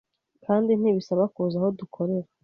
[0.45, 2.27] kandi ntibisaba kuza aho dukorera.”